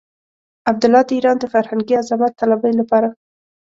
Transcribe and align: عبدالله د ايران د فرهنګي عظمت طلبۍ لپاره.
عبدالله 0.69 1.01
د 1.05 1.09
ايران 1.17 1.37
د 1.39 1.45
فرهنګي 1.53 1.93
عظمت 2.01 2.31
طلبۍ 2.41 2.71
لپاره. 2.79 3.09